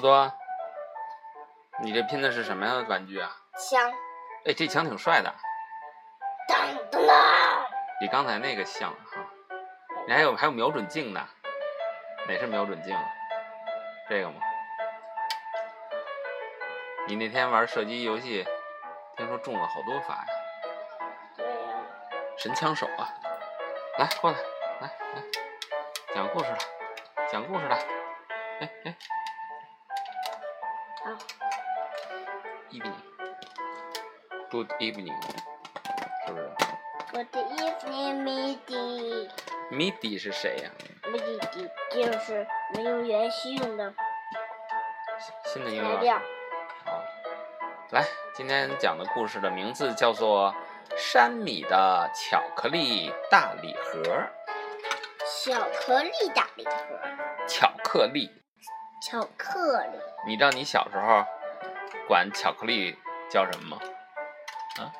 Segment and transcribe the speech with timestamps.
[0.00, 0.32] 多多，
[1.82, 3.30] 你这拼的是什么样的玩具啊？
[3.58, 3.92] 枪，
[4.46, 5.32] 哎，这枪挺帅的，
[6.48, 6.58] 当
[6.90, 7.66] 当当，
[8.00, 9.26] 比刚才那个像哈。
[10.06, 11.20] 你还有还有瞄准镜呢，
[12.26, 13.04] 哪是瞄准镜啊？
[14.08, 14.40] 这个吗？
[17.06, 18.46] 你那天玩射击游戏，
[19.16, 20.26] 听说中了好多发呀，
[21.36, 21.52] 对呀，
[22.38, 23.08] 神枪手啊！
[23.98, 24.38] 来，过来，
[24.80, 25.22] 来来，
[26.14, 26.58] 讲故事了，
[27.30, 27.76] 讲故事了。
[28.60, 28.96] 哎哎
[32.72, 35.20] ，evening，good evening，
[36.26, 36.50] 是不是
[37.12, 39.28] Good evening, Midi。
[39.70, 40.70] ？midi 是谁呀、
[41.04, 41.38] Midi
[41.90, 43.92] 就是没有元气用的
[45.44, 46.20] 新的英语老师材料。
[46.84, 47.02] 好，
[47.90, 50.54] 来，今天讲的故事的名字叫做
[50.96, 54.02] 《山米的巧克力大礼盒》。
[55.44, 56.72] 巧克力大礼盒，
[57.46, 58.30] 巧克力，
[59.02, 61.24] 巧克力你知道你小时候
[62.06, 62.96] 管巧克力
[63.30, 63.82] 叫什么吗？
[64.78, 64.92] 啊，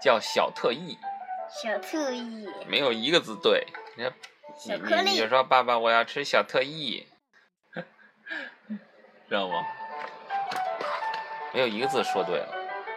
[0.00, 0.98] 叫小特意，
[1.48, 3.66] 小特意没有一个字对。
[3.96, 7.06] 你你你就说爸爸，我要吃小特意，
[9.28, 9.64] 知道吗？
[11.54, 12.48] 没有一个字说对了。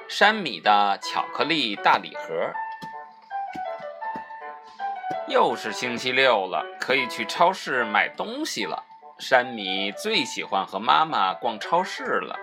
[0.07, 2.53] 山米的巧克力大礼盒，
[5.27, 8.83] 又是星期六了，可以去超市买东西了。
[9.17, 12.38] 山米最喜欢和妈妈逛超市了，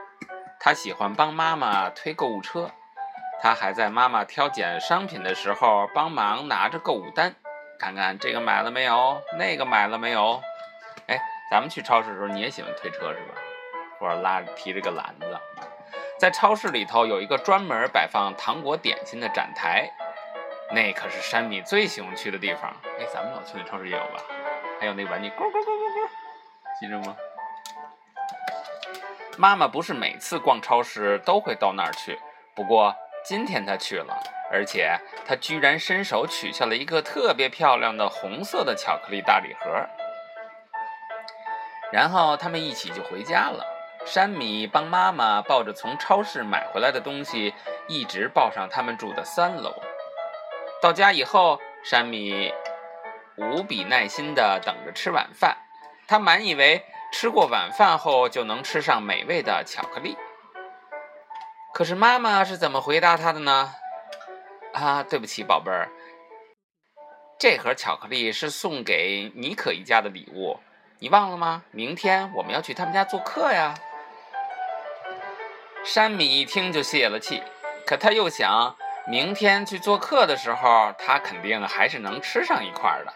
[0.64, 2.70] 他喜欢帮妈妈推购物车，
[3.40, 7.34] 他还在妈妈挑拣商品的时候帮忙拿着购物单，
[7.80, 10.40] 看看这个买了没有，那个买了没有。
[11.08, 11.18] 哎，
[11.50, 13.34] 咱们去超市的时候，你也喜欢推车是吧？
[13.98, 15.36] 或者拉提着个篮子。
[16.16, 19.90] 在超市里头有一个专门摆放糖果点心的展台，
[20.70, 22.72] 那可是山米最喜欢去的地方。
[23.00, 24.22] 哎，咱们老去那超市也有吧？
[24.78, 27.16] 还有那玩具咕咕咕咕咕，记着吗？
[29.38, 32.18] 妈妈不是每次逛超市都会到那儿去，
[32.54, 32.94] 不过
[33.24, 34.16] 今天她去了，
[34.52, 39.70] 而且她居然伸手取下了一个特别漂亮的红色的巧克力大礼盒。
[41.90, 43.66] 然后他们一起就回家了。
[44.04, 47.54] 山米帮妈妈抱着从超市买回来的东西，
[47.86, 49.72] 一直抱上他们住的三楼。
[50.80, 52.52] 到家以后，山米
[53.36, 55.56] 无比耐心地等着吃晚饭。
[56.08, 60.16] 他满以为吃过晚饭后就能吃上美味的巧克力。
[61.72, 63.72] 可是妈妈是怎么回答他的呢？
[64.72, 65.88] 啊，对不起，宝贝儿，
[67.38, 70.58] 这盒巧克力是送给妮可一家的礼物，
[70.98, 71.62] 你忘了吗？
[71.70, 73.74] 明天我们要去他们家做客呀。
[75.84, 77.42] 山米一听就泄了气，
[77.86, 78.74] 可他又想，
[79.06, 83.12] 明天去做客的时候，他肯定还是能吃上一块的。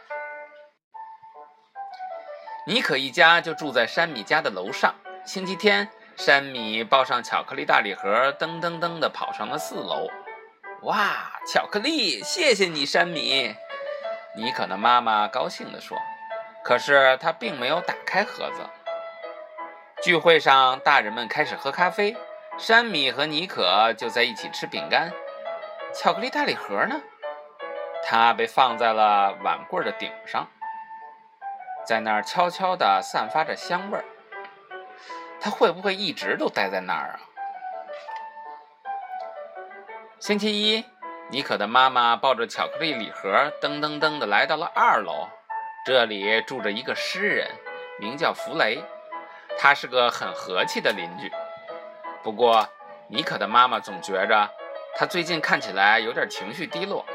[2.69, 4.93] 妮可一家就住在山米家的楼上。
[5.25, 10.09] 星期天，山米抱上巧克力大礼盒，噔噔噔地跑上了四楼。
[10.83, 12.21] 哇，巧克力！
[12.25, 13.55] 谢谢你，山米。
[14.37, 15.97] 妮可的妈妈高兴地说。
[16.65, 18.61] 可是她并没有打开盒子。
[20.03, 22.17] 聚会上，大人们开始喝咖啡，
[22.59, 25.13] 山米和妮可就在一起吃饼干。
[25.95, 27.01] 巧克力大礼盒呢？
[28.05, 30.49] 它被放在了碗柜的顶上，
[31.87, 34.05] 在那儿悄悄地散发着香味儿。
[35.41, 37.21] 它会不会一直都待在那儿啊？
[40.19, 40.85] 星期一，
[41.31, 45.29] 妮可的妈妈抱着巧克力礼盒，噔噔噔地来到了二楼。
[45.85, 47.49] 这里住着一个诗人，
[48.01, 48.83] 名叫弗雷，
[49.57, 51.31] 他是个很和气的邻居。
[52.25, 52.69] 不过，
[53.09, 54.51] 妮可的妈妈总觉着
[54.97, 57.07] 他最近看起来有点情绪低落。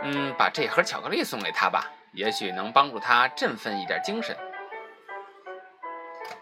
[0.00, 4.36] 嗯，把这盒巧克力送给他吧，也许能帮助他振奋一点精神。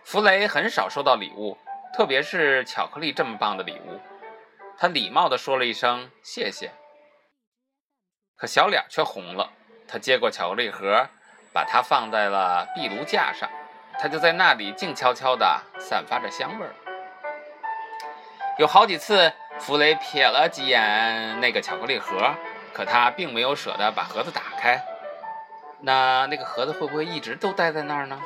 [0.05, 1.57] 弗雷很少收到礼物，
[1.95, 4.01] 特别是巧克力这么棒的礼物。
[4.77, 6.73] 他礼貌地说了一声谢谢，
[8.37, 9.51] 可小脸却红了。
[9.87, 11.07] 他接过巧克力盒，
[11.53, 13.49] 把它放在了壁炉架上，
[13.99, 16.75] 它就在那里静悄悄地散发着香味儿。
[18.59, 22.35] 有好几次，弗雷瞥了几眼那个巧克力盒，
[22.73, 24.83] 可他并没有舍得把盒子打开。
[25.83, 28.21] 那那个盒子会不会一直都待在那儿呢？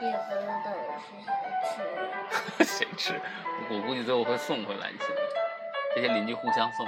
[0.00, 0.70] 也不知道
[1.00, 2.64] 是谁吃。
[2.64, 3.20] 谁吃？
[3.70, 5.20] 我估计最后会送回来，你信吗？
[5.94, 6.86] 这些邻居互相送？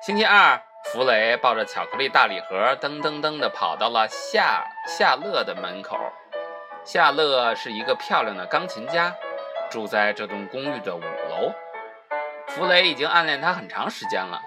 [0.00, 5.98] 星期二，弗雷抱着巧克力大礼盒，噔噔噔的跑到了夏夏乐的门口。
[6.84, 9.12] 夏乐是一个漂亮的钢琴家，
[9.68, 11.52] 住在这栋公寓的五楼。
[12.46, 14.40] 弗雷已经暗恋她很长时间了，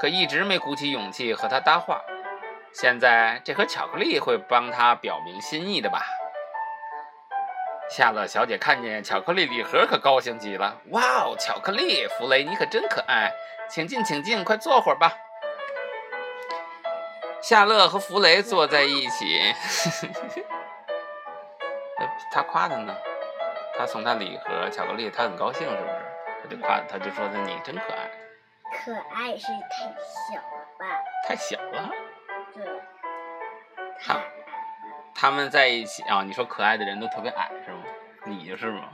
[0.00, 2.00] 可一直没鼓起勇气和他搭话。
[2.72, 6.02] 现在这盒巧克力会帮他表明心意的吧？
[7.90, 10.76] 夏乐小姐看见巧克力礼盒，可高兴极了。
[10.90, 12.06] 哇哦，巧克力！
[12.06, 13.32] 弗雷，你可真可爱，
[13.68, 15.12] 请进，请进，快坐会儿吧。
[17.42, 19.52] 夏乐和弗雷坐在一起，
[22.30, 22.96] 他夸他呢，
[23.76, 25.92] 他送他礼盒巧克力，他很高兴，是不是？
[26.42, 28.08] 他就夸，他就说他你真可爱。
[28.82, 29.56] 可爱是太
[30.26, 31.02] 小了吧？
[31.28, 31.90] 太小了。
[32.54, 32.64] 对。
[34.02, 34.20] 他
[35.14, 36.22] 他们在一起啊？
[36.22, 37.82] 你说可爱的人都特别矮是吗？
[38.24, 38.88] 你就是吗？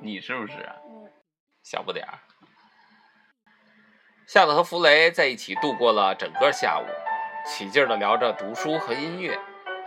[0.00, 0.68] 你是不是？
[1.64, 2.18] 小不点儿。
[4.28, 6.86] 夏乐和弗雷在一起度过了整个下午，
[7.44, 9.36] 起劲儿的聊着读书和音乐。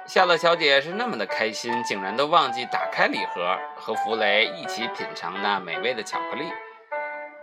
[0.06, 6.52] 夏乐小姐是那么的开心，竟然都忘记打开礼盒，和弗雷一起品尝那美味的巧克力。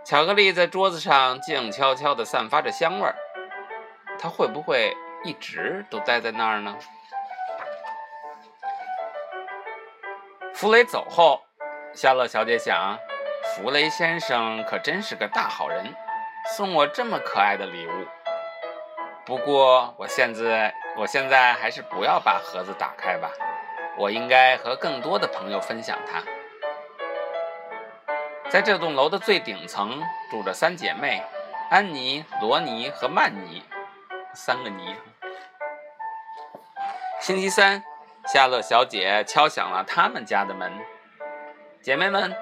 [0.03, 3.15] 巧克力在桌子上静悄悄地散发着香味儿，
[4.19, 6.75] 它会不会一直都待在那儿呢？
[10.53, 11.41] 弗雷走后，
[11.93, 12.97] 夏洛小姐想：
[13.55, 15.93] 弗雷先生可真是个大好人，
[16.57, 17.91] 送我这么可爱的礼物。
[19.23, 23.29] 不过，我现在我现在还是不要把盒子打开吧，
[23.97, 26.23] 我应该和更多的朋友分享它。
[28.51, 31.23] 在这栋楼的最顶层住着三姐妹：
[31.69, 33.63] 安妮、罗尼和曼妮，
[34.33, 34.93] 三个妮。
[37.21, 37.81] 星期三。
[38.27, 40.71] 夏乐小姐敲响了他们家的门。
[41.81, 42.35] 姐妹们，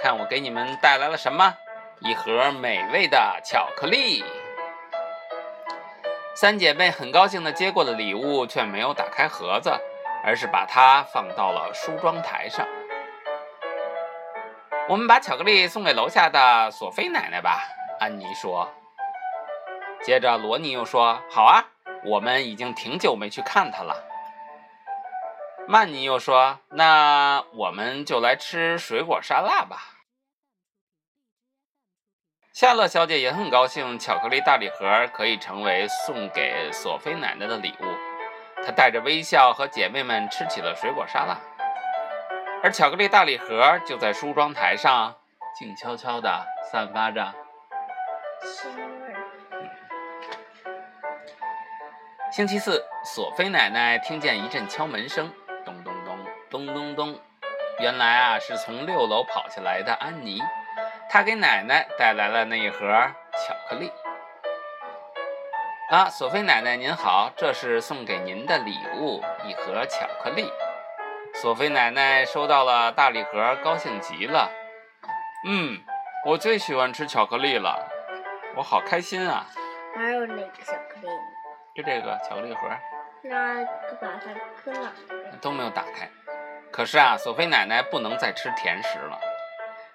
[0.00, 1.52] 看我给你们带来了什么？
[2.00, 4.24] 一盒美味的巧克力。
[6.34, 9.70] 三姐妹很高兴地接过了礼物，却没有打开盒子，
[10.24, 12.66] 而是把它放到了梳妆台上。
[14.88, 17.60] 我们把巧克力送给楼下的索菲奶奶吧，
[17.98, 18.72] 安妮说。
[20.00, 21.64] 接着，罗尼又说：“好啊，
[22.04, 24.04] 我们已经挺久没去看她了。”
[25.66, 29.78] 曼妮又说：“那我们就来吃水果沙拉吧。”
[32.54, 38.64] 夏乐小姐也很高兴，巧克力大礼盒可以成为送给索菲奶奶的礼物。
[38.64, 41.36] 她带着微笑和姐妹们吃起了水果沙拉，
[42.62, 45.14] 而巧克力大礼盒就在梳妆台上
[45.54, 47.22] 静悄悄地散发着
[48.42, 49.16] 香味儿。
[52.32, 55.32] 星期四，索菲奶奶听见一阵敲门声。
[55.64, 56.18] 咚咚咚
[56.50, 57.20] 咚咚咚！
[57.78, 60.40] 原来啊，是从六楼跑下来的安妮，
[61.08, 62.86] 她给奶奶带来了那一盒
[63.32, 63.92] 巧克力。
[65.90, 70.50] 啊，索菲奶奶您好，这是送给您的礼物，一盒巧克力。
[71.42, 74.50] 索菲奶奶收到了大礼盒，高兴极了。
[75.46, 75.78] 嗯，
[76.24, 77.78] 我最喜欢吃巧克力了，
[78.56, 79.44] 我好开心啊！
[79.94, 81.08] 还有哪个巧克力？
[81.74, 82.60] 就这个巧克力盒。
[83.22, 83.62] 那
[84.00, 84.32] 把它
[84.64, 84.90] 搁哪？
[85.42, 86.08] 都没有打开。
[86.72, 89.20] 可是啊，索菲奶奶不能再吃甜食了，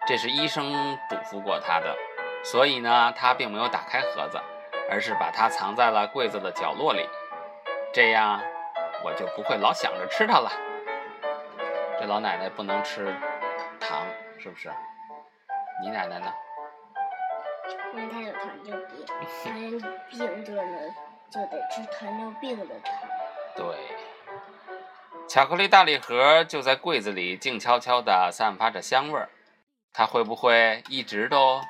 [0.05, 1.97] 这是医生嘱咐过她的，
[2.43, 4.39] 所以呢，她并没有打开盒子，
[4.91, 7.09] 而是把它藏在了柜子的角落里。
[7.91, 8.39] 这样，
[9.03, 10.51] 我就不会老想着吃它了。
[12.01, 13.15] 这老奶奶不能吃
[13.79, 14.07] 糖，
[14.39, 14.71] 是不是？
[15.83, 16.33] 你奶奶呢？
[17.93, 19.05] 因为她有糖尿病，
[19.43, 20.91] 糖尿病的人
[21.29, 22.95] 就得吃糖尿病的糖。
[23.55, 23.77] 对。
[25.27, 29.29] 巧克力大礼盒就在柜子里，静悄悄地散发着香味儿。
[29.93, 31.61] 它会不会一直都？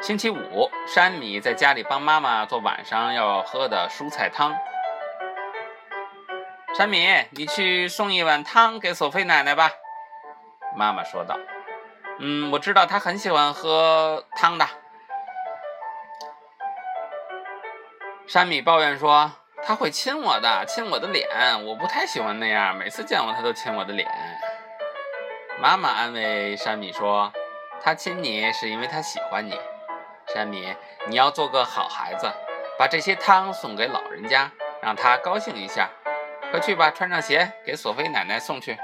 [0.00, 4.56] 星期五，山米在家里帮妈妈做晚上要喝的蔬菜汤。
[6.76, 9.70] 山米，你去送一碗汤给索菲奶奶吧。
[10.76, 11.38] 妈妈说道。
[12.18, 14.66] 嗯，我知道她很喜欢喝汤的。
[18.26, 19.32] 山米抱怨说。
[19.66, 21.26] 他会亲我的，亲我的脸，
[21.64, 22.76] 我不太喜欢那样。
[22.76, 24.06] 每次见我，他都亲我的脸。
[25.58, 27.32] 妈妈安慰山米说
[27.80, 29.58] ：“他亲你是因为他喜欢你。”
[30.28, 30.76] 山米，
[31.06, 32.30] 你要做个好孩子，
[32.78, 34.50] 把这些汤送给老人家，
[34.82, 35.88] 让他高兴一下。
[36.54, 38.78] 快去吧，穿上鞋，给索菲奶奶送去。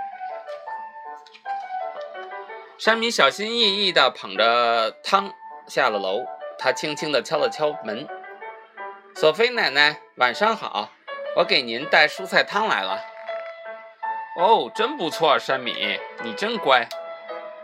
[2.77, 5.33] 山米小心翼翼地捧着汤
[5.69, 6.25] 下了楼，
[6.59, 8.09] 他轻轻地敲了敲门。
[9.15, 10.89] 索菲奶奶，晚上好！
[11.37, 13.00] 我给您带蔬菜汤来了。
[14.37, 16.89] 哦，真不错，山米，你真乖。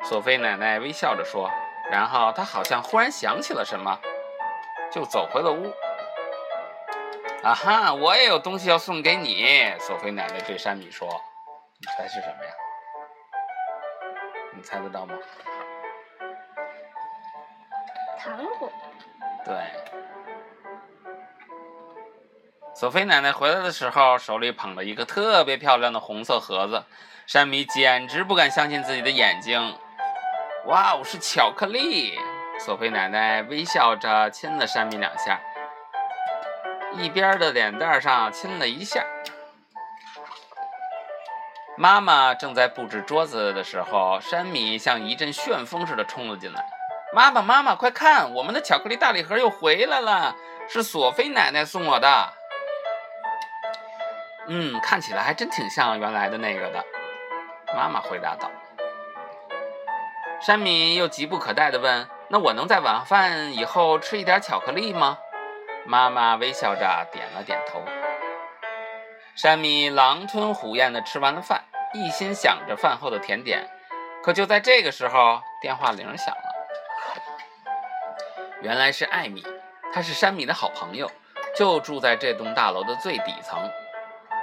[0.05, 1.51] 索菲奶奶微笑着说，
[1.91, 3.99] 然后她好像忽然想起了什么，
[4.93, 5.73] 就走回了屋。
[7.47, 9.73] 啊哈，我也有东西要送给你。
[9.79, 11.09] 索菲奶奶对山米说
[11.79, 12.51] ：“你猜是什么呀？
[14.53, 15.15] 你猜得到吗？”
[18.19, 18.69] 糖果。
[19.45, 19.55] 对。
[22.75, 26.83] 索菲奶奶回来的时候，手里捧着一个特别漂亮的红色盒子。
[27.29, 29.79] 山米简直不敢相信自己的眼睛。
[30.65, 32.19] 哇哦，是巧克力！
[32.59, 35.41] 索菲奶奶微笑着亲了山米两下，
[36.95, 39.05] 一边的脸蛋上亲了一下。
[41.77, 46.65] 妈妈正在布置桌子的时候，山米像一阵旋风似的冲了进来。
[47.13, 50.35] 妈妈，妈妈，快看，我们的巧克力大礼盒又回来了，
[50.69, 52.33] 是索菲奶奶送我的。
[54.49, 56.85] 嗯，看起来还真挺像原来的那个的。
[57.77, 58.51] 妈妈回答道。
[60.41, 65.19] 山米又急不可待地问：“那我能在晚饭以后吃一点巧克力吗？”
[65.87, 67.83] 妈妈微笑着点了点头。
[69.35, 71.65] 山米狼吞虎咽地吃完了饭，
[71.95, 73.69] 一心想着饭后的甜点。
[74.23, 76.43] 可就在这个时候，电话铃响了。
[78.63, 79.47] 原来是艾米，
[79.93, 81.11] 她是山米的好朋友，
[81.55, 83.71] 就住在这栋大楼的最底层。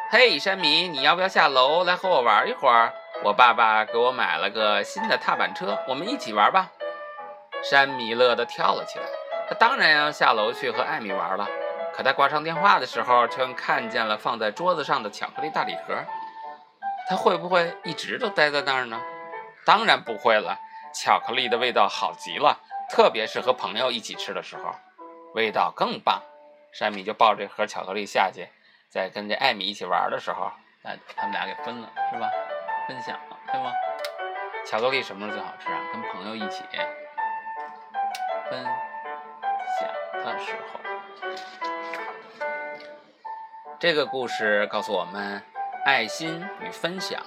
[0.10, 2.94] 嘿，山米，你要不要下楼来和我玩一会儿？
[3.24, 6.72] 我爸爸给我买了个新的踏板车，我们一起玩吧。
[7.64, 9.06] 山米乐得跳了起来，
[9.50, 11.48] 他当然要下楼去和艾米玩了。
[11.94, 15.96] 可他挂上电话的时候，却看见了放在桌子上的巧克力大礼盒。
[17.08, 19.00] 他会不会一直都待在那儿呢？
[19.66, 20.58] 当然不会了，
[20.94, 22.58] 巧克力的味道好极了，
[22.90, 24.74] 特别是和朋友一起吃的时候，
[25.36, 26.22] 味道更棒。
[26.72, 28.50] 山米就抱着这盒巧克力下去。
[28.90, 32.30] 在跟这艾米一起玩的时候，那他们俩给分了，是吧？
[32.88, 33.72] 分享了，对吗？
[34.66, 35.80] 巧克力什么时候最好吃啊？
[35.92, 36.64] 跟朋友一起
[38.50, 38.64] 分
[40.32, 40.80] 的时候。
[43.80, 45.42] 这个故事告诉我们，
[45.86, 47.22] 爱心与分享。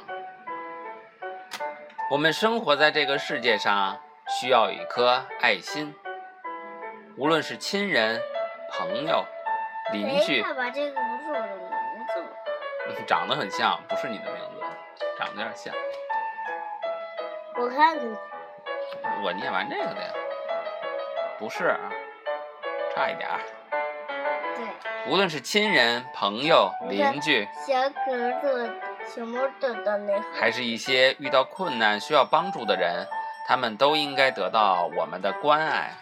[2.10, 5.94] 我们生活在这个世界上，需要一颗爱心，
[7.18, 8.22] 无论是亲人、
[8.72, 9.24] 朋友、
[9.92, 10.42] 邻居。
[10.42, 12.24] 爸爸，这个不是我的名字。
[13.06, 14.62] 长得很像，不是你的名字，
[15.18, 15.74] 长得有点像。
[17.56, 18.06] 我看看。
[19.22, 20.12] 我念完这个的呀，
[21.38, 21.76] 不是，
[22.96, 23.38] 差一点儿。
[24.56, 25.12] 对。
[25.12, 28.70] 无论是亲人、朋友、邻居，小格子、
[29.06, 33.06] 小猫的的那，还是一些遇到困难需要帮助的人，
[33.46, 35.92] 他们都应该得到我们的关爱。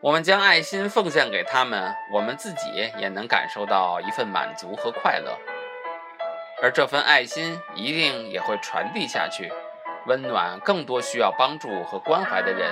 [0.00, 5.36] 我们将爱心奉献给他们，我们自己也能感受到一份满足和快乐，
[6.62, 9.52] 而这份爱心一定也会传递下去，
[10.06, 12.70] 温暖更多需要帮助和关怀的人。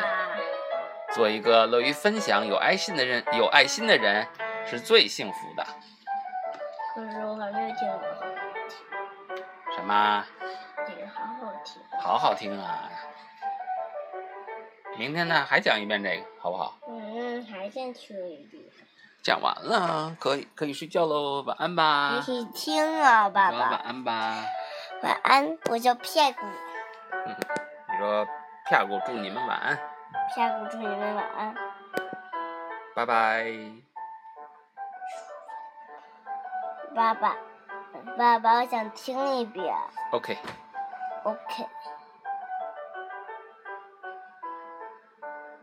[1.15, 4.27] 做一个乐于分享、有爱心的人，有爱心的人
[4.67, 5.67] 是最幸福的。
[6.95, 8.27] 可是我还没有听过好好
[8.69, 9.75] 听。
[9.77, 10.25] 什么？
[10.87, 11.83] 这个好好听。
[12.01, 12.91] 好好听啊！
[14.99, 16.79] 明天呢，还讲一遍这个，好不好？
[16.89, 18.63] 嗯，还想听一遍。
[19.23, 22.17] 讲完了，可以可以睡觉喽，晚安吧。
[22.19, 23.71] 一起听啊，爸爸。
[23.71, 24.45] 晚安吧。
[25.03, 26.47] 晚安，我叫屁股。
[27.27, 29.79] 你说屁股祝你们晚安。
[30.35, 31.55] 屁股祝你们晚安。
[32.95, 33.45] 拜拜。
[36.95, 37.37] 爸爸，
[38.17, 39.75] 爸爸，我想听一遍。
[40.13, 40.39] OK。
[41.25, 41.67] OK。